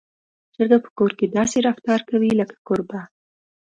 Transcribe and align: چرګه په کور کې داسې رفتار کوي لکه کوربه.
چرګه 0.53 0.77
په 0.85 0.89
کور 0.97 1.11
کې 1.19 1.25
داسې 1.37 1.57
رفتار 1.67 1.99
کوي 2.09 2.31
لکه 2.39 2.55
کوربه. 2.67 3.01